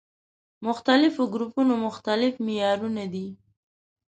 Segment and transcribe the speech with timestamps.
[0.67, 3.27] مختلفو ګروپونو مختلف معيارونه دي.